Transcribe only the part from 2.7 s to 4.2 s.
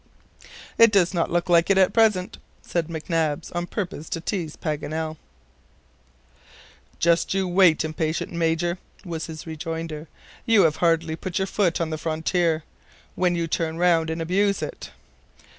McNabbs, on purpose to